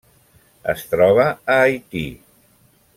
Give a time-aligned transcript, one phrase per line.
[0.73, 2.05] Es troba a Haití.